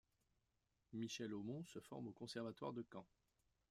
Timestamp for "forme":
1.79-2.07